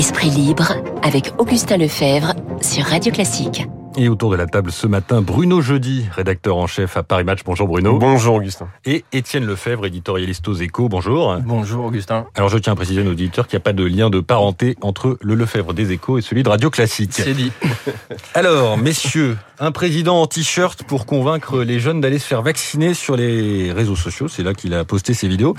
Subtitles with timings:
[0.00, 3.66] Esprit libre avec Augustin Lefebvre sur Radio Classique.
[3.98, 7.40] Et autour de la table ce matin, Bruno Jeudi, rédacteur en chef à Paris Match.
[7.44, 7.98] Bonjour Bruno.
[7.98, 8.68] Bonjour Augustin.
[8.86, 10.88] Et Étienne Lefebvre, éditorialiste aux échos.
[10.88, 11.36] Bonjour.
[11.44, 12.24] Bonjour Augustin.
[12.34, 14.20] Alors je tiens à préciser à nos auditeurs qu'il n'y a pas de lien de
[14.20, 17.10] parenté entre le Lefebvre des échos et celui de Radio Classique.
[17.12, 17.52] C'est dit.
[18.34, 23.16] Alors, messieurs, un président en t-shirt pour convaincre les jeunes d'aller se faire vacciner sur
[23.16, 24.28] les réseaux sociaux.
[24.28, 25.54] C'est là qu'il a posté ses vidéos.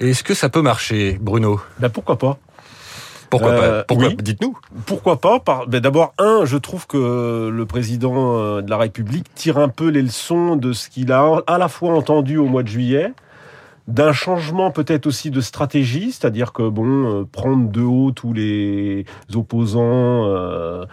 [0.00, 1.60] Est-ce que ça peut marcher, Bruno?
[1.78, 2.38] Ben pourquoi pas?
[3.38, 4.16] Pourquoi Euh, pas Pourquoi oui.
[4.22, 4.56] Dites-nous.
[4.86, 9.58] Pourquoi pas ben D'abord, un, je trouve que le président euh, de la République tire
[9.58, 12.68] un peu les leçons de ce qu'il a à la fois entendu au mois de
[12.68, 13.12] juillet,
[13.88, 16.86] d'un changement peut-être aussi de stratégie, c'est-à-dire que bon,
[17.20, 19.04] euh, prendre de haut tous les
[19.34, 20.84] opposants, euh,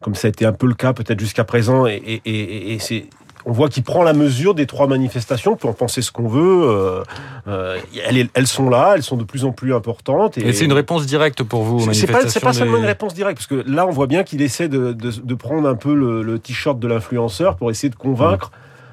[0.00, 2.78] comme ça a été un peu le cas peut-être jusqu'à présent, et, et- et- et
[2.78, 3.06] c'est
[3.48, 6.26] on voit qu'il prend la mesure des trois manifestations, on peut en penser ce qu'on
[6.26, 6.62] veut.
[6.68, 7.02] euh,
[7.46, 10.36] euh, elles, elles sont là, elles sont de plus en plus importantes.
[10.36, 13.46] Et c'est une réponse directe pour vous C'est- pas, pas seulement une réponse directe, parce
[13.46, 16.38] que là, on voit bien qu'il essaie de, de, de prendre un peu le, le
[16.40, 18.50] t-shirt de l'influenceur pour essayer de convaincre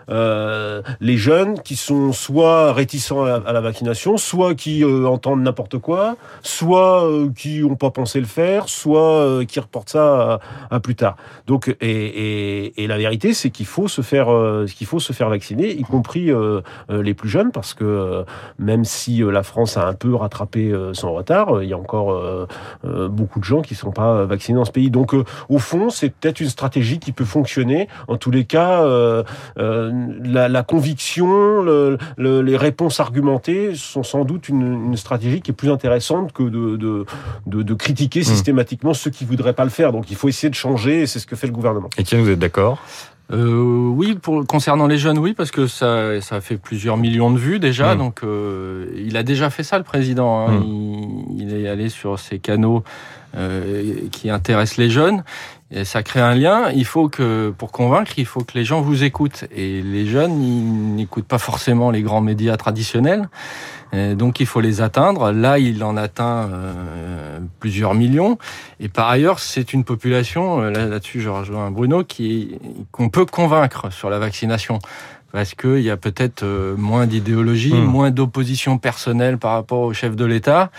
[0.10, 5.78] euh, les jeunes qui sont soit réticents à la, vaccination, soit qui euh, entendent n'importe
[5.78, 10.96] quoi, soit euh, qui n'ont pas pensé le faire, soit qui reportent ça à, plus
[10.96, 11.16] tard.
[11.48, 14.28] Donc, et, et, la vérité, c'est qu'il faut se faire,
[14.68, 16.32] qu'il faut se faire vacciner, y compris
[16.90, 18.26] les plus jeunes, parce que
[18.60, 22.48] même si la France a un peu rattrapé son retard, il y a encore
[22.84, 24.92] beaucoup de gens qui ne sont pas vaccinés dans ce pays.
[24.92, 27.88] Donc, au fond, c'est peut-être une stratégie qui peut fonctionner.
[28.08, 28.84] En tous les cas,
[30.24, 35.52] la, la conviction, le- le- les réponses argumentées sont sans doute une, une stratégie qui
[35.52, 37.06] est plus intéressante que de, de,
[37.48, 39.92] de, de critiquer systématiquement ceux qui voudraient pas le faire.
[39.92, 41.90] Donc, il faut essayer de changer, et c'est ce que fait le gouvernement.
[41.98, 42.80] Étienne, vous êtes d'accord?
[43.32, 47.40] Euh, oui, pour, concernant les jeunes, oui, parce que ça, ça fait plusieurs millions de
[47.40, 47.96] vues déjà.
[47.96, 47.98] Mm.
[47.98, 50.48] Donc, euh, il a déjà fait ça, le président.
[50.48, 50.60] hein.
[50.60, 50.64] Mm.
[51.38, 52.84] Il, il est allé sur ces canaux
[53.36, 55.24] euh, qui intéressent les jeunes.
[55.76, 56.70] Et ça crée un lien.
[56.76, 59.46] Il faut que, pour convaincre, il faut que les gens vous écoutent.
[59.56, 63.28] Et les jeunes, ils n'écoutent pas forcément les grands médias traditionnels.
[64.16, 65.32] Donc, il faut les atteindre.
[65.32, 68.40] Là, il en atteint euh, plusieurs millions.
[68.80, 72.58] Et par ailleurs, c'est une population, euh, là- là-dessus je rejoins Bruno, qui
[72.92, 74.80] qu'on peut convaincre sur la vaccination.
[75.34, 77.86] Parce qu'il y a peut-être euh, moins d'idéologie, Hmm.
[77.86, 80.70] moins d'opposition personnelle par rapport au chef de l'État,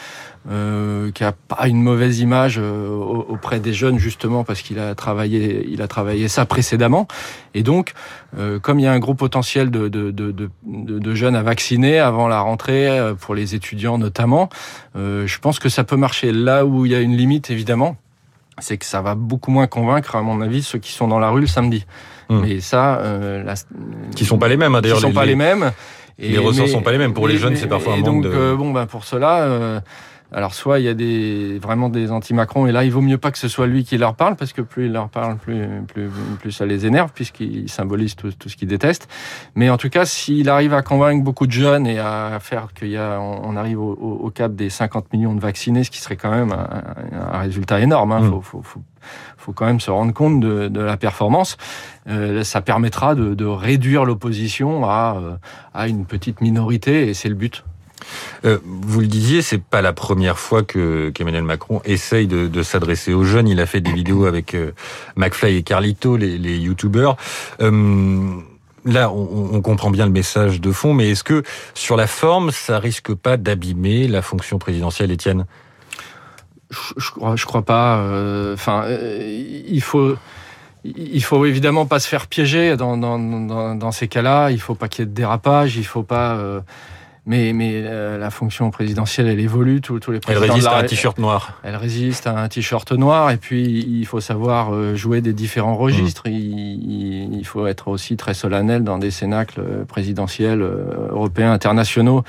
[0.49, 4.79] euh, qui a pas une mauvaise image euh, au- auprès des jeunes justement parce qu'il
[4.79, 7.09] a travaillé, il a travaillé ça précédemment.
[7.55, 7.95] Et donc,
[8.39, 11.35] euh, comme il y a un gros potentiel de, de, de, de, de- de jeunes
[11.35, 12.89] à vacciner avant la rentrée,
[13.21, 14.51] pour les étudiants notamment,
[14.95, 16.31] euh, je pense que ça peut marcher.
[16.31, 17.97] Là où il y a une limite, évidemment,
[18.59, 21.31] c'est que ça va beaucoup moins convaincre, à mon avis, ceux qui sont dans la
[21.31, 21.85] rue le samedi.
[22.29, 22.41] Hmm.
[22.41, 23.55] Mais ça, euh, la,
[24.15, 25.01] Qui sont pas les mêmes, hein, qui d'ailleurs.
[25.01, 25.73] sont pas les mêmes.
[26.19, 27.13] les ressorts sont pas les mêmes.
[27.15, 29.81] Pour les jeunes, c'est parfois un manque donc, de- euh, bon, ben pour cela, euh,
[30.35, 33.31] alors soit il y a des vraiment des anti-Macron, et là il vaut mieux pas
[33.31, 36.11] que ce soit lui qui leur parle, parce que plus il leur parle, plus plus
[36.41, 39.09] plus ça les énerve, puisqu'il symbolise tout, tout ce qu'ils détestent.
[39.55, 42.89] Mais en tout cas, s'il arrive à convaincre beaucoup de jeunes et à faire qu'il
[42.89, 45.91] y a, on, on arrive au, au- au cap des 50 millions de vaccinés, ce
[45.91, 48.13] qui serait quand même un, un résultat énorme.
[48.13, 48.31] Hein, Mm.
[48.31, 48.83] faut, faut, faut,
[49.37, 51.57] faut quand même se rendre compte de, de la performance.
[52.09, 55.37] Euh, ça permettra de, de réduire l'opposition à, euh,
[55.75, 57.65] à une petite minorité, et c'est le but.
[58.45, 63.13] Euh, vous le disiez, c'est pas la première fois que qu'Emmanuel Macron essaye de, s'adresser
[63.13, 63.49] aux jeunes.
[63.49, 64.73] Il a fait des vidéos avec euh,
[65.17, 67.17] McFly et Carlito, les, les youtubeurs.
[67.61, 68.31] Euh,
[68.85, 71.43] là, on, comprend bien le message de fond, mais est-ce que
[71.75, 75.47] sur la forme, ça risque pas d'abîmer la fonction présidentielle, Étienne?
[76.71, 77.99] Je, je je crois pas.
[77.99, 80.17] euh, Enfin, il faut.
[80.87, 84.51] Il faut évidemment pas se faire piéger dans, ces cas-là.
[84.51, 85.79] Il faut pas qu'il y ait de dérapage.
[85.79, 86.39] Il faut pas.
[87.27, 89.81] Mais mais euh, la fonction présidentielle, elle évolue.
[89.81, 90.47] Tous, tous les Elle présidents.
[90.47, 91.61] de résiste la à un t-shirt noir.
[91.63, 95.77] Elle résiste à un t-shirt noir et puis il faut savoir euh, jouer des différents
[95.77, 96.29] registres.
[96.29, 96.33] Mmh.
[96.33, 102.25] Il, il faut être aussi très solennel dans des cénacles présidentiels euh, européens, internationaux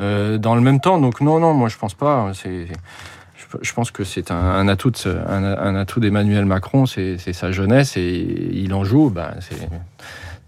[0.00, 0.98] euh, dans le même temps.
[1.00, 2.30] Donc non, non, moi je pense pas.
[2.34, 2.66] C'est
[3.62, 7.16] je- pense que c'est un, un atout de ce- un, un atout d'Emmanuel Macron, c'est
[7.32, 9.10] sa jeunesse et il en joue.
[9.10, 9.34] Ben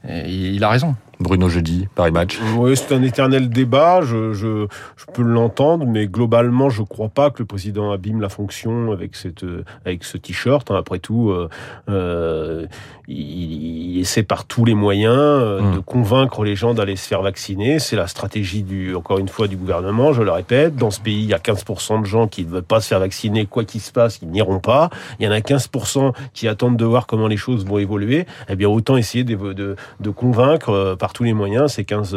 [0.08, 0.94] et il a raison.
[1.20, 2.38] Bruno Jeudi, Paris Match.
[2.56, 4.66] Oui, c'est un éternel débat, je, je,
[4.96, 9.16] je peux l'entendre, mais globalement, je crois pas que le président abîme la fonction avec,
[9.16, 10.70] cette, euh, avec ce t-shirt.
[10.70, 10.76] hein.
[10.76, 11.48] Après tout, euh,
[11.88, 12.66] euh,
[13.08, 15.74] il, il essaie par tous les moyens euh, Mm.
[15.74, 17.78] de convaincre les gens d'aller se faire vacciner.
[17.80, 20.76] C'est la stratégie, du, encore une fois, du gouvernement, je le répète.
[20.76, 23.00] Dans ce pays, il y a 15% de gens qui ne veulent pas se faire
[23.00, 24.90] vacciner, quoi qu'il se passe, ils n'iront pas.
[25.18, 28.24] Il y en a 15% qui attendent de voir comment les choses vont évoluer.
[28.48, 32.16] Eh bien, autant essayer de, de, de convaincre par par tous les moyens ces 15,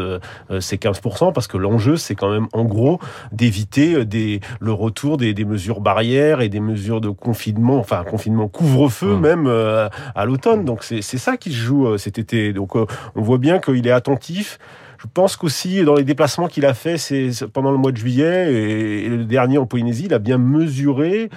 [0.59, 2.99] ces 15% parce que l'enjeu, c'est quand même en gros
[3.31, 8.47] d'éviter des, le retour des, des, mesures barrières et des mesures de confinement, enfin confinement
[8.47, 9.21] couvre-feu mmh.
[9.21, 10.65] même à l'automne.
[10.65, 12.51] Donc c'est ça qui se joue cet été.
[12.51, 14.59] Donc on voit bien qu'il est attentif.
[15.01, 18.53] Je pense qu'aussi dans les déplacements qu'il a fait c'est pendant le mois de juillet
[18.53, 21.29] et, le dernier en Polynésie, il a bien mesuré.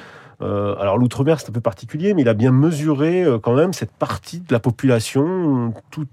[0.42, 3.72] Euh, alors l'outre-mer c'est un peu particulier, mais il a bien mesuré euh, quand même
[3.72, 6.06] cette partie de la population, tout,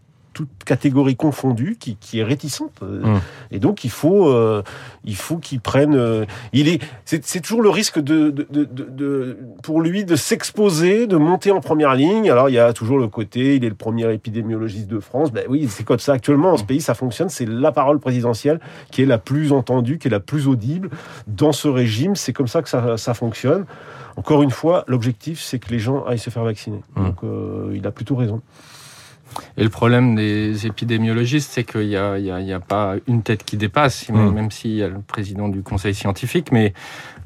[0.48, 2.82] toute catégorie confondue, qui, qui est réticente.
[2.82, 3.20] Hum.
[3.52, 4.64] Et donc, il faut, euh,
[5.04, 5.96] il faut qu'il prenne.
[5.96, 11.08] Euh, il est, c'est toujours le risque de, de, de, de pour lui de s'exposer,
[11.08, 12.30] de monter en première ligne.
[12.30, 15.32] Alors, il y a toujours le côté, il est le premier épidémiologiste de France.
[15.32, 16.54] Ben oui, c'est comme ça actuellement.
[16.54, 17.30] En ce pays, ça fonctionne.
[17.30, 18.60] C'est la parole présidentielle
[18.92, 20.90] qui est la plus entendue, qui est la plus audible
[21.28, 22.16] dans ce régime.
[22.16, 23.66] C'est comme ça que ça, ça fonctionne.
[24.18, 26.82] Encore une fois, l'objectif, c'est que les gens aillent se faire vacciner.
[26.96, 27.06] Hum.
[27.06, 28.42] Donc, euh, il a plutôt raison.
[29.57, 34.10] Et le problème des épidémiologistes, c'est qu'il n'y a, a, pas une tête qui dépasse,
[34.10, 34.31] mm.
[34.31, 36.74] même s'il y a le président du conseil scientifique, mais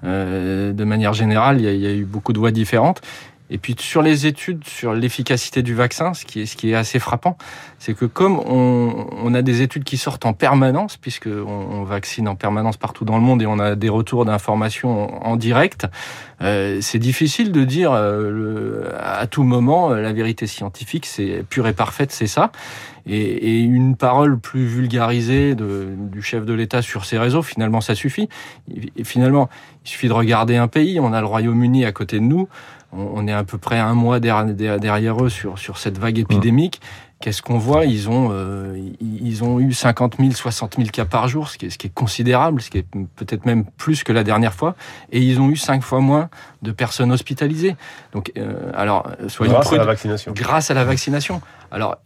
[0.04, 3.02] euh, de manière générale, il y, a, eu beaucoup de voix différentes.
[3.52, 6.76] Et puis sur les études sur l'efficacité du vaccin, ce qui est, ce qui est
[6.76, 7.38] assez frappant,
[7.78, 12.28] c'est que comme on, on, a des études qui sortent en permanence, puisque on, vaccine
[12.28, 15.86] en permanence partout dans le monde et on a des retours d'informations en, direct,
[16.42, 21.68] euh, c'est difficile de dire euh, à tout moment euh, la vérité scientifique, c'est pure
[21.68, 22.52] et parfaite, c'est ça.
[23.08, 27.80] Et, et, une parole plus vulgarisée de, du chef de l'État sur ses réseaux, finalement,
[27.80, 28.28] ça suffit.
[28.98, 29.48] Et finalement,
[29.86, 31.00] il suffit de regarder un pays.
[31.00, 32.50] On a le Royaume-Uni à côté de nous
[32.98, 36.82] on est à peu près un mois derrière eux sur, sur cette vague épidémique.
[37.22, 37.86] Qu'est-ce qu'on voit?
[37.86, 41.68] Ils ont euh, ils ont eu 50 000, 60 000 cas par jour, ce qui
[41.68, 44.76] est, ce qui est considérable, ce qui est peut-être même plus que la dernière fois,
[45.12, 46.30] et ils ont eu cinq fois moins
[46.62, 47.78] de personnes hospitalisées.
[48.12, 50.34] Donc, euh, alors, soyons grâce à la vaccination.
[50.36, 51.42] Grâce à la vaccination.
[51.76, 51.98] Alors,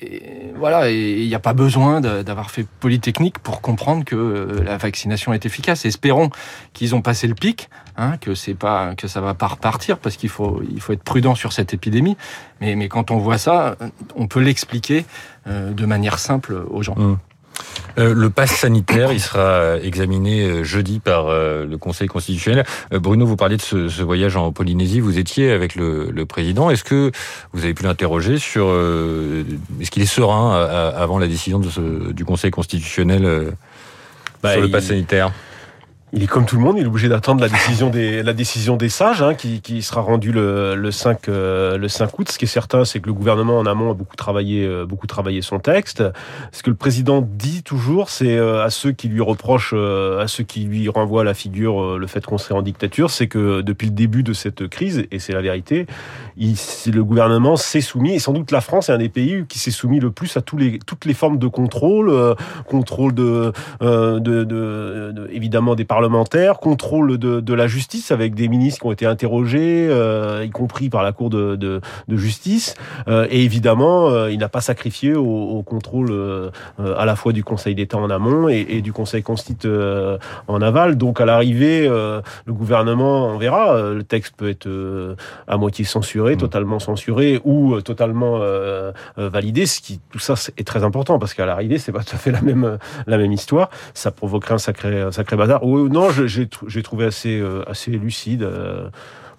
[0.55, 5.31] voilà, il n'y a pas besoin d'avoir fait Polytechnique pour comprendre que euh, la vaccination
[5.31, 5.85] est efficace.
[5.85, 6.31] Espérons
[6.73, 10.17] qu'ils ont passé le pic, hein, que c'est pas que ça va pas repartir, parce
[10.17, 12.17] qu'il faut il faut être prudent sur cette épidémie.
[12.61, 13.77] Mais, mais quand on voit ça,
[14.15, 15.05] on peut l'expliquer
[15.45, 16.95] euh, de manière simple aux gens.
[16.97, 17.17] Mmh.
[17.97, 22.65] Euh, le pass sanitaire, il sera examiné euh, jeudi par le Conseil constitutionnel.
[22.91, 24.99] Bruno, vous parliez de ce, voyage en Polynésie.
[24.99, 26.69] Vous étiez avec le, président.
[26.69, 27.11] Est-ce que
[27.53, 30.55] vous avez pu l'interroger sur est-ce qu'il est serein
[30.95, 33.53] avant la décision de du Conseil constitutionnel
[34.43, 35.31] bah, sur le pass sanitaire?
[36.11, 38.77] Il est comme tout le monde, il est obligé d'attendre la décision des la décision
[38.77, 42.31] des sages, hein, qui, qui sera rendue le, le 5 euh, le 5 août.
[42.31, 45.05] Ce qui est certain, c'est que le gouvernement en amont a beaucoup travaillé euh, beaucoup
[45.05, 46.03] travaillé son texte.
[46.51, 50.43] Ce que le président dit toujours, c'est euh, à ceux qui lui reprochent, à ceux
[50.43, 53.93] qui lui renvoient la figure, le fait qu'on serait en dictature, c'est que depuis le
[53.93, 55.85] début de cette crise, et c'est la vérité,
[56.37, 59.71] le gouvernement s'est soumis, et sans doute la France est un des pays qui s'est
[59.71, 62.35] soumis le plus à tous les toutes les formes de contrôle,
[62.67, 63.51] contrôle de,
[63.81, 68.87] de, de, de évidemment des parlementaire, contrôle de, de, la justice avec des ministres qui
[68.87, 72.75] ont été interrogés, euh, y compris par la Cour de, de, de justice.
[73.09, 76.09] Euh, et évidemment, euh, il n'a pas sacrifié au, au contrôle
[76.77, 79.67] à la fois du Conseil d'État en amont et, et du Conseil constitue
[80.47, 80.95] en aval.
[80.95, 84.69] Donc à l'arrivée, le gouvernement, on verra, le texte peut être
[85.47, 86.37] à moitié censuré, mmh.
[86.37, 88.39] totalement censuré ou totalement
[89.17, 89.65] validé.
[89.65, 92.31] Ce qui, tout ça est très important parce qu'à l'arrivée, c'est pas tout à fait
[92.31, 93.69] la même la même histoire.
[93.93, 98.43] Ça provoquerait un sacré un sacré bazar non, j'ai trouvé assez, euh, assez lucide.
[98.43, 98.89] Euh,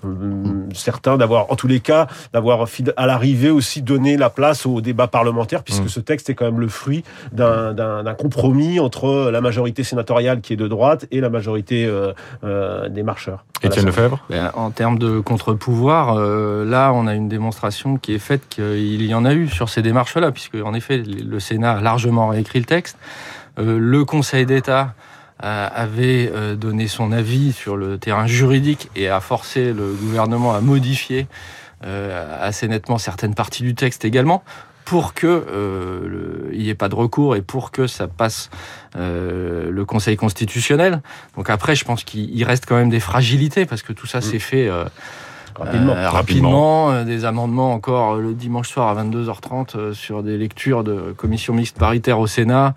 [0.02, 2.66] euh, certains d'avoir, en tous les cas, d'avoir
[2.96, 5.88] à l'arrivée aussi donné la place au débat parlementaire, puisque mm.
[5.88, 10.56] ce texte est quand même le fruit d'un compromis entre la majorité sénatoriale qui est
[10.56, 11.86] de droite et la majorité
[12.42, 13.44] des marcheurs.
[13.62, 14.24] Étienne Lefebvre?
[14.30, 19.12] Ben, En termes de contre-pouvoir, là, on a une démonstration qui est faite qu'il y
[19.12, 22.64] en a eu sur ces démarches-là, puisque en effet, le Sénat a largement réécrit le
[22.64, 22.96] texte.
[23.58, 24.94] le Conseil d'État
[25.42, 30.60] avait euh, donné son avis sur le terrain juridique et a forcé le gouvernement à
[30.60, 31.26] modifier
[31.84, 34.44] euh, assez nettement certaines parties du texte également
[34.90, 38.50] pour que euh, il n'y ait pas de recours et pour que ça passe
[38.96, 41.00] euh, le Conseil constitutionnel.
[41.36, 44.40] Donc après, je pense qu'il reste quand même des fragilités parce que tout ça s'est
[44.40, 44.84] fait euh,
[45.54, 51.54] rapidement, rapidement, des amendements encore le dimanche soir à 22h30 sur des lectures de commission
[51.54, 52.74] mixte paritaire au Sénat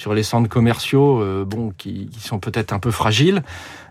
[0.00, 3.42] sur les centres commerciaux, euh, bon, qui, qui sont peut-être un peu fragiles.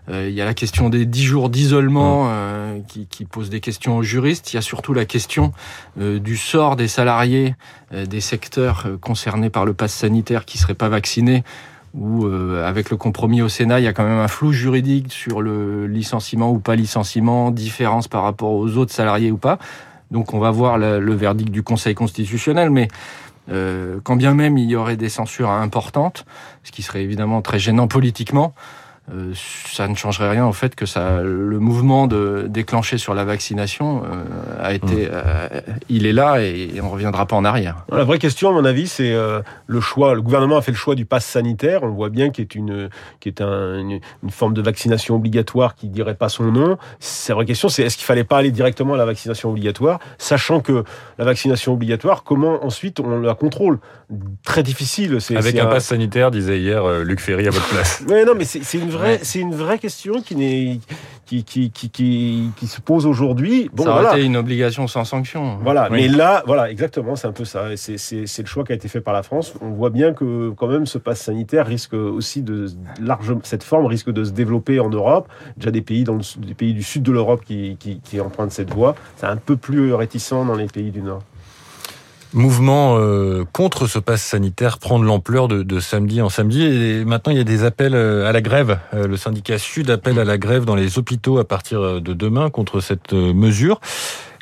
[0.08, 2.28] Euh, il y a la question des 10 jours d'isolement mmh.
[2.30, 4.52] euh, qui, qui, pose des questions aux juristes.
[4.52, 5.52] Il y a surtout la question
[5.96, 7.54] du sort des salariés
[7.92, 11.44] des secteurs concernés par le pass sanitaire qui seraient pas vaccinés
[11.94, 15.42] où avec le compromis au Sénat, il y a quand même un flou juridique sur
[15.42, 19.58] le licenciement ou pas licenciement, différence par rapport aux autres salariés ou pas.
[20.10, 22.88] Donc on va voir le verdict du Conseil constitutionnel, mais
[23.48, 26.24] quand bien même il y aurait des censures importantes,
[26.62, 28.54] ce qui serait évidemment très gênant politiquement,
[29.12, 33.24] euh, ça ne changerait rien au fait que ça, le mouvement de déclencher sur la
[33.24, 34.24] vaccination euh,
[34.60, 35.10] a été, mmh.
[35.12, 35.48] euh,
[35.88, 37.84] il est là et, on on reviendra pas en arrière.
[37.92, 40.16] La vraie question, à mon avis, c'est le choix.
[40.16, 41.84] Le gouvernement a fait le choix du pass sanitaire.
[41.84, 42.90] On voit bien qu'il est une,
[43.20, 46.78] qui est une, forme de vaccination obligatoire qui dirait pas son nom.
[47.28, 50.58] La vraie question, c'est est-ce qu'il fallait pas aller directement à la vaccination obligatoire, sachant
[50.58, 50.82] que
[51.16, 53.78] la vaccination obligatoire, comment ensuite on la contrôle?
[54.44, 55.18] Très difficile.
[55.36, 58.02] Avec un, pass sanitaire, disait hier Luc Ferry à votre place.
[58.08, 60.80] Mais non, mais c'est une vraie c'est une vraie question qui n'est
[61.26, 63.70] qui, qui, qui, qui, se pose aujourd'hui.
[63.72, 65.58] Bon, ça aurait été une obligation sans sanction.
[65.62, 67.76] Voilà, mais là, voilà, exactement, c'est un peu ça.
[67.76, 69.54] C'est le choix qui a été fait par la France.
[69.60, 72.66] On voit bien que quand même ce pass sanitaire risque aussi de
[73.00, 75.28] large, cette forme risque de se développer en Europe.
[75.56, 78.72] Déjà des pays dans des pays du sud de l'Europe qui, qui, qui empruntent cette
[78.72, 78.96] voie.
[79.16, 81.22] C'est un peu plus réticent dans les pays du Nord
[82.32, 86.62] mouvement euh, contre ce pass sanitaire prend de l'ampleur de, samedi en samedi.
[86.62, 88.78] Et maintenant, il y a des appels euh, à la grève.
[88.94, 92.50] Euh, le syndicat Sud appelle à la grève dans les hôpitaux à partir de demain
[92.50, 93.80] contre cette mesure.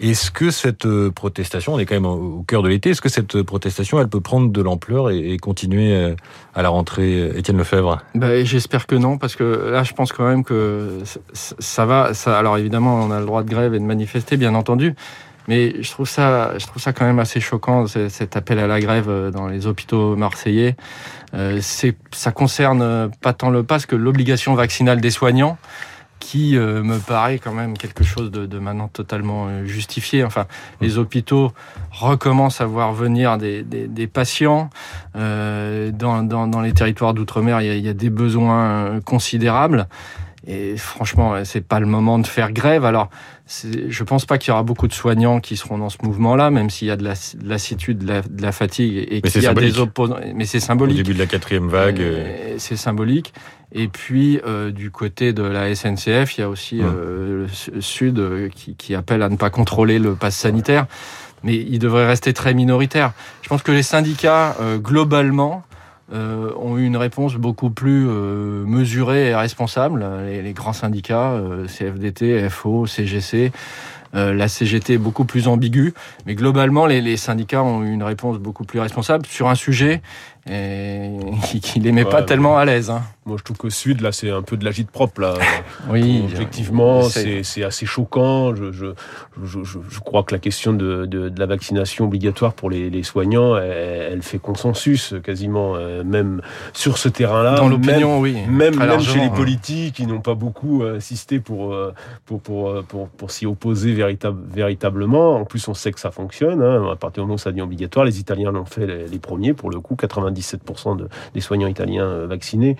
[0.00, 3.42] Est-ce que cette protestation, on est quand même au cœur de l'été, est-ce que cette
[3.42, 6.14] protestation, elle peut prendre de l'ampleur et, continuer
[6.54, 7.98] à la rentrée, Étienne Lefebvre?
[8.14, 11.00] Ben, J'espère que non, parce que là, je pense quand même que
[11.32, 12.12] ça va.
[12.26, 14.94] Alors évidemment, on a le droit de grève et de manifester, bien entendu.
[15.48, 18.80] Mais je trouve ça, je trouve ça quand même assez choquant cet appel à la
[18.80, 20.76] grève euh, dans les hôpitaux marseillais.
[21.34, 25.58] Euh, c'est, ça concerne euh, pas tant le pass que l'obligation vaccinale des soignants
[26.20, 30.22] qui euh, me paraît quand même quelque chose de, de maintenant totalement justifié.
[30.22, 30.84] Enfin, mmh.
[30.84, 31.52] les hôpitaux
[31.92, 34.68] recommencent à voir venir des, des, des patients.
[35.16, 39.00] Euh, dans, dans, dans, les territoires d'outre-mer, il y, a, il y a des besoins
[39.04, 39.86] considérables.
[40.50, 42.86] Et franchement, c'est pas le moment de faire grève.
[42.86, 43.10] Alors,
[43.46, 46.70] je pense pas qu'il y aura beaucoup de soignants qui seront dans ce mouvement-là, même
[46.70, 47.12] s'il y a de la
[47.44, 50.16] lassitude, de la, de la fatigue et qu'il y a des opposants.
[50.34, 51.00] Mais c'est symbolique.
[51.00, 52.00] Au début de la quatrième vague.
[52.00, 53.34] Euh, c'est symbolique.
[53.72, 58.18] Et puis, euh, du côté de la SNCF, il y a aussi euh, le Sud
[58.18, 60.86] euh, qui, qui, appelle à ne pas contrôler le pass sanitaire.
[61.44, 63.12] Mais il devrait rester très minoritaire.
[63.42, 65.62] Je pense que les syndicats, globalement,
[66.10, 70.06] euh, ont eu une réponse beaucoup plus euh, mesurée et responsable.
[70.26, 73.52] Les, grands syndicats, euh, CFDT, FO, CGC,
[74.14, 75.92] la CGT est beaucoup plus ambiguë,
[76.24, 80.00] mais globalement, les, syndicats ont eu une réponse beaucoup plus responsable sur un sujet
[80.50, 81.10] et
[81.62, 82.90] qui, les met pas tellement à l'aise.
[82.90, 83.02] Hein.
[83.26, 85.20] Moi, je trouve qu'au Sud, là, c'est un peu de l'agite propre.
[85.20, 85.34] Là.
[85.90, 88.54] oui, effectivement, c'est assez choquant.
[88.54, 88.86] Je, je,
[89.44, 93.02] je, je, crois que la question de, de, de la vaccination obligatoire pour les, les
[93.02, 96.40] soignants, elle, fait consensus quasiment, euh, même
[96.72, 97.56] sur ce terrain-là.
[97.56, 98.36] Dans l'opinion, oui.
[98.48, 101.92] Même, même chez les politiques, qui n'ont pas beaucoup insisté pour, euh,
[102.24, 105.36] pour, pour, pour, pour s'y opposer véritable, véritablement.
[105.36, 106.62] En plus, on sait que ça fonctionne.
[106.62, 106.90] Hein.
[106.90, 109.70] À partir du moment où ça devient obligatoire, les Italiens l'ont fait les, premiers, pour
[109.70, 109.96] le coup,
[110.40, 112.76] 97% de, des soignants italiens euh, vaccinés.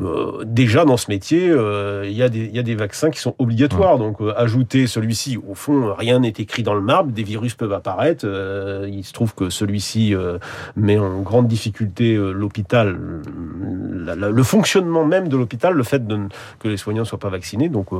[0.00, 3.98] Euh, déjà dans ce métier, euh, il y, y, a des vaccins qui sont obligatoires.
[3.98, 8.26] Donc ajouter celui-ci, au fond, rien n'est écrit dans le marbre, des virus peuvent apparaître.
[8.88, 10.14] il se trouve que celui-ci
[10.76, 16.20] met en grande difficulté l'hôpital, le fonctionnement même de l'hôpital, le fait de,
[16.58, 17.68] que les soignants ne soient pas vaccinés.
[17.68, 17.90] Donc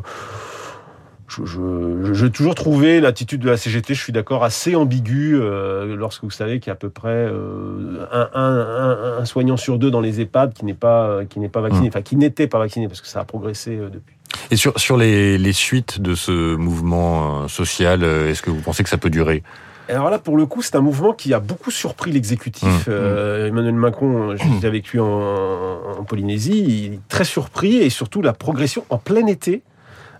[1.44, 6.24] je, j'ai toujours trouvé l'attitude de la CGT, je suis d'accord, assez ambiguë euh, lorsque
[6.24, 10.00] vous savez qu'il y a à peu près euh, un, un, soignant sur deux dans
[10.00, 11.88] les EHPAD qui n'est pas, qui n'est pas vacciné, mmh.
[11.88, 14.16] enfin qui n'était pas vacciné parce que ça a progressé euh, depuis.
[14.50, 18.88] Et sur, sur les, les suites de ce mouvement social, est-ce que vous pensez que
[18.88, 19.42] ça peut durer?
[19.88, 22.86] Alors là, pour le coup, c'est un mouvement qui a beaucoup surpris l'exécutif.
[22.86, 23.46] Mmh.
[23.48, 28.32] Emmanuel Macron, j'étais avec lui en, en, Polynésie, il est très surpris et surtout la
[28.32, 29.62] progression en plein été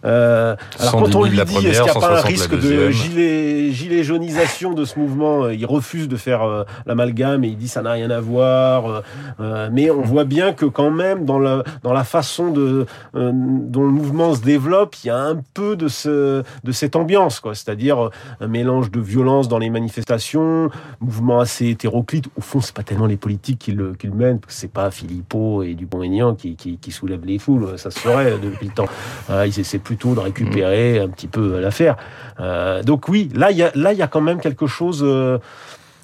[0.05, 3.71] euh, alors quand on lui dit, est-ce qu'il n'y a pas un risque de gilet,
[3.71, 7.83] gilet jaunisation de ce mouvement Il refuse de faire euh, l'amalgame et il dit ça
[7.83, 9.03] n'a rien à voir.
[9.41, 13.85] Euh, mais on voit bien que quand même dans la, dans la façon de, dont
[13.85, 17.55] le mouvement se développe, il y a un peu de, ce, de cette ambiance, quoi.
[17.55, 22.27] C'est-à-dire un mélange de violence dans les manifestations, mouvement assez hétéroclite.
[22.37, 25.63] Au fond, c'est pas tellement les politiques qui le, qui le mènent, c'est pas Philippot
[25.63, 28.89] et Dupont-Aignan qui, qui, qui soulèvent les foules, ça se ferait depuis le temps.
[29.31, 31.97] Euh, c'est plus plutôt de récupérer un petit peu l'affaire.
[32.41, 35.03] Euh, donc oui, là il y a là il y a quand même quelque chose.
[35.05, 35.37] Euh,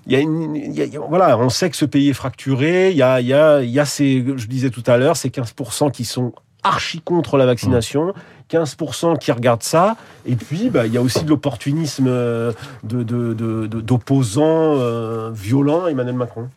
[0.07, 0.71] il y une,
[1.09, 2.90] voilà, on sait que ce pays est fracturé.
[2.90, 5.16] Il y a, il y a, il y a ces, je disais tout à l'heure,
[5.16, 8.12] ces 15% qui sont archi contre la vaccination,
[8.50, 12.52] 15% qui regardent ça, et puis bah, il y a aussi de l'opportunisme euh,
[12.83, 16.49] d'opposants de, de, violents Emmanuel Macron.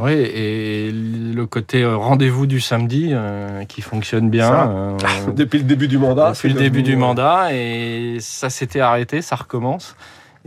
[0.00, 4.70] Oui, et le côté euh, rendez-vous du samedi euh, qui fonctionne bien.
[4.70, 4.96] Euh,
[5.34, 6.32] depuis le début du mandat.
[6.32, 9.94] Depuis le début du mandat, et ça s'était arrêté, ça recommence.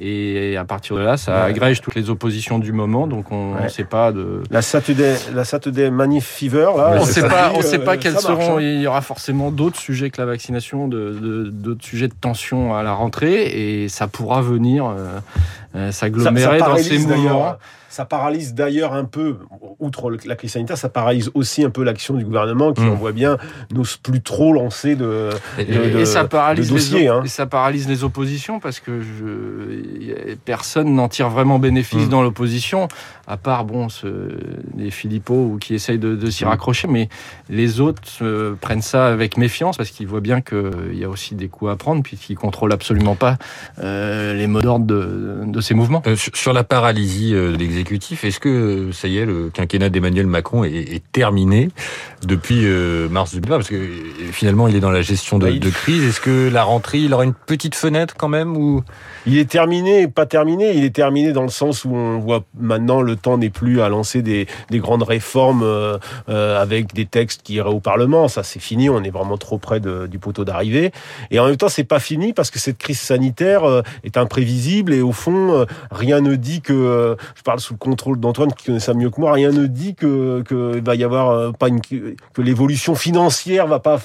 [0.02, 3.68] Et à partir de là, ça agrège toutes les oppositions du moment, donc on ne
[3.68, 4.42] sait pas de.
[4.50, 6.94] La Saturday, la Saturday Manif Fever, là.
[6.98, 8.58] On ne sait pas, on sait pas quels seront.
[8.58, 8.62] Hein.
[8.62, 12.94] Il y aura forcément d'autres sujets que la vaccination, d'autres sujets de tension à la
[12.94, 15.20] rentrée, et ça pourra venir euh,
[15.76, 17.58] euh, s'agglomérer dans ces mouvements
[17.94, 19.38] ça paralyse d'ailleurs un peu,
[19.78, 22.98] outre la crise sanitaire, ça paralyse aussi un peu l'action du gouvernement qui, on mm.
[22.98, 23.38] voit bien,
[23.72, 27.02] n'ose plus trop lancer de, et, ça paralyse dossiers.
[27.02, 27.22] Les, hein.
[27.24, 32.10] et ça paralyse les oppositions parce que je, personne n'en tire vraiment bénéfice mm.
[32.10, 32.88] dans l'opposition,
[33.28, 34.08] à part bon, ce,
[34.76, 36.48] les Philippot qui essayent de, s'y mm.
[36.48, 37.10] raccrocher, mais
[37.48, 41.48] les autres prennent ça avec méfiance parce qu'ils voient bien qu'il y a aussi des
[41.48, 43.38] coups à prendre puisqu'ils contrôlent absolument pas
[43.84, 45.62] euh, les mots d'ordre de,
[46.08, 50.28] Euh, sur la paralysie euh, de l'exécutif, est-ce que ça y est, le quinquennat d'Emmanuel
[50.28, 51.70] Macron est, terminé?
[52.26, 55.70] Depuis euh, mars 2020 Parce que euh, finalement, il est dans la gestion de, bah,
[55.72, 56.04] crise.
[56.04, 58.84] Est-ce que la rentrée, il aura une petite fenêtre quand même ou?
[59.26, 60.76] Il est terminé, pas terminé.
[60.76, 63.90] Il est terminé dans le sens où on voit maintenant le temps n'est plus à
[63.90, 68.28] lancer des, grandes réformes euh, avec des textes qui iraient au Parlement.
[68.28, 68.90] Ça, c'est fini.
[68.90, 70.92] On est vraiment trop près du poteau d'arrivée.
[71.32, 73.64] Et en même temps, c'est pas fini parce que cette crise sanitaire
[74.04, 78.54] est imprévisible et au fond, rien ne dit que je parle sous le contrôle d'Antoine
[78.54, 81.68] qui connaît ça mieux que moi, rien ne dit que, que va y avoir pas
[81.68, 81.82] une,
[82.34, 84.00] que l'évolution financière va pas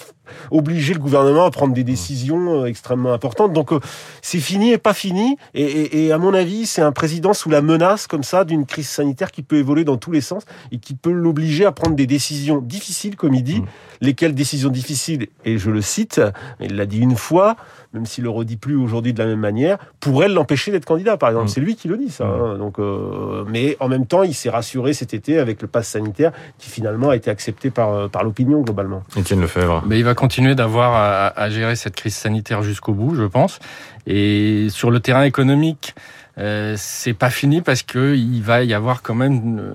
[0.51, 3.53] obliger le gouvernement à prendre des décisions euh, extrêmement importantes.
[3.53, 3.81] Donc euh,
[4.23, 5.37] c'est fini et pas fini.
[5.55, 8.89] Et, et, à mon avis, c'est un président sous la menace comme ça d'une crise
[8.89, 12.07] sanitaire qui peut évoluer dans tous les sens et qui peut l'obliger à prendre des
[12.07, 13.61] décisions difficiles, comme il dit.
[13.61, 13.67] Mmh.
[14.01, 16.21] Lesquelles décisions difficiles Et je le cite,
[16.61, 17.57] il l'a dit une fois,
[17.93, 21.31] même s'il le redit plus aujourd'hui de la même manière, pourrait l'empêcher d'être candidat, par
[21.31, 21.47] exemple.
[21.47, 21.49] Mmh.
[21.49, 22.27] C'est lui qui le dit, ça.
[22.27, 22.59] Hein.
[22.59, 26.33] Donc, euh, mais en même temps, il s'est rassuré cet été avec le pass sanitaire
[26.59, 29.03] qui finalement a été accepté par, par l'opinion globalement.
[29.17, 29.83] Étienne Lefebvre.
[29.87, 33.61] Mais il va continuer d'avoir à, à gérer cette crise sanitaire jusqu'au bout, je pense.
[34.07, 35.95] Et sur le terrain économique,
[36.39, 39.75] euh, c'est pas fini parce que il va y avoir quand même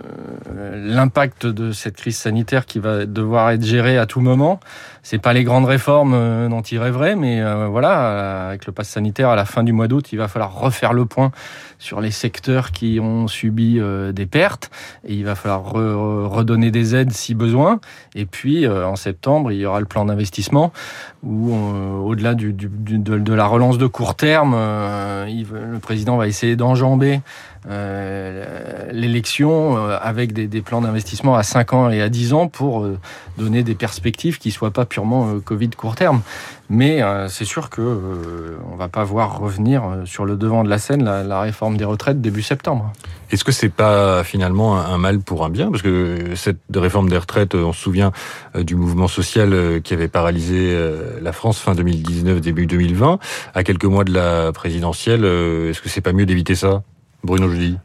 [0.56, 4.60] euh, l'impact de cette crise sanitaire qui va devoir être gérée à tout moment.
[5.02, 9.30] C'est pas les grandes réformes euh, dont il rêverait, mais voilà, avec le pass sanitaire
[9.30, 11.32] à la fin du mois d'août, il va falloir refaire le point
[11.80, 13.82] sur les secteurs qui ont subi
[14.14, 14.72] des pertes
[15.06, 17.80] et il va falloir redonner des aides si besoin.
[18.16, 20.72] Et puis en septembre, il y aura le plan d'investissement
[21.24, 24.56] où, au-delà du, de, de, la relance de court terme,
[25.28, 27.22] il, le président va essayer d'enjamber
[27.70, 32.84] euh, l'élection euh, avec des, plans d'investissement à 5 ans et à 10 ans pour
[32.84, 33.00] euh,
[33.38, 36.22] donner des perspectives qui soient pas purement Covid court terme.
[36.70, 41.04] Mais c'est sûr que on va pas voir revenir sur le devant de la scène
[41.04, 42.92] la, réforme des retraites début septembre.
[43.30, 45.70] Est-ce que c'est pas finalement un mal pour un bien?
[45.70, 48.12] Parce que cette réforme des retraites, on se souvient
[48.56, 50.76] du mouvement social qui avait paralysé
[51.22, 53.20] la France fin 2019, début 2020.
[53.54, 56.82] À quelques mois de la présidentielle, est-ce que c'est pas mieux d'éviter ça?
[57.24, 57.80] Bruno Judy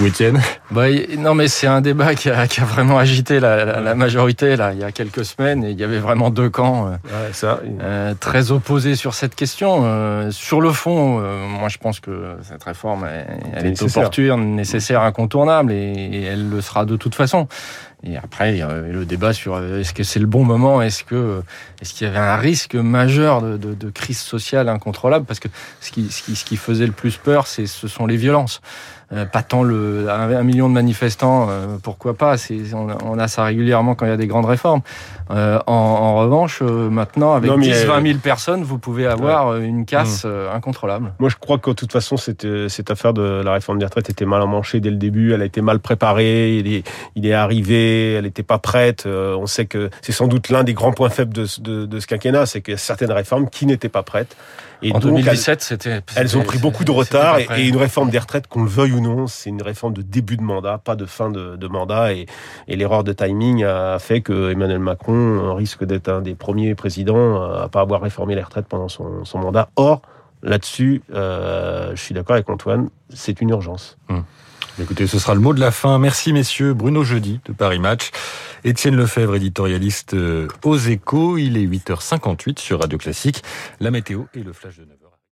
[0.00, 0.86] ou Étienne bah,
[1.18, 4.72] Non, mais c'est un débat qui a, qui a vraiment agité la, la, majorité là,
[4.72, 5.64] il y a quelques semaines.
[5.64, 9.82] Et il y avait vraiment deux camps euh, ça, euh, très opposés sur cette question.
[9.84, 13.06] Euh, sur le fond, euh, moi je pense que cette réforme,
[13.54, 17.48] elle, est opportune, nécessaire, incontournable, et, elle le sera de toute façon.
[18.02, 21.04] Et après, il y a le débat sur est-ce que c'est le bon moment, est-ce
[21.04, 21.42] que
[21.82, 25.48] est-ce qu'il y avait un risque majeur de, de, de, crise sociale incontrôlable, parce que
[25.80, 28.62] ce qui, ce qui, ce qui faisait le plus peur, c'est ce sont les violences.
[29.12, 32.36] Euh, pas tant le un, million de manifestants, euh, pourquoi pas
[32.72, 34.82] On, on, a ça régulièrement quand il y a des grandes réformes.
[35.32, 40.54] Euh, en, en, revanche, maintenant avec 10-20 000 personnes, vous pouvez avoir une casse mmh.
[40.54, 41.12] incontrôlable.
[41.18, 44.10] Moi, je crois que de toute façon, cette, cette affaire de la réforme des retraites
[44.10, 45.32] était mal emmanchée dès le début.
[45.32, 46.58] Elle a été mal préparée.
[46.58, 48.12] Il est, il est arrivé.
[48.12, 49.06] Elle n'était pas prête.
[49.06, 52.06] on sait que c'est sans doute l'un des grands points faibles de, de, de ce
[52.06, 54.36] quinquennat, c'est que certaines réformes qui n'étaient pas prêtes.
[54.82, 56.00] Et en 2017, c'était.
[56.16, 58.99] Elles ont pris beaucoup de retard et, une réforme des retraites, qu'on le veuille ou
[59.00, 62.12] non, c'est une réforme de début de mandat, pas de fin de, mandat.
[62.14, 62.26] Et,
[62.68, 67.68] l'erreur de timing a fait que Emmanuel Macron risque d'être un des premiers présidents à
[67.68, 69.70] pas avoir réformé les retraites pendant son, mandat.
[69.76, 70.02] Or,
[70.42, 73.96] là-dessus, euh, je suis d'accord avec Antoine, c'est une urgence.
[74.08, 74.24] Hum.
[74.80, 75.98] Écoutez, ce sera le mot de la fin.
[75.98, 76.72] Merci messieurs.
[76.72, 78.10] Bruno Jeudi de Paris Match.
[78.64, 81.36] Étienne Lefebvre, éditorialiste euh, aux échos.
[81.36, 83.42] Il est 8h58 sur Radio Classique.
[83.80, 84.99] La météo et le flash de 9h.